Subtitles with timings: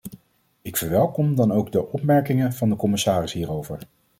[0.61, 3.79] Ik verwelkom dan ook de opmerkingen van de commissaris hierover.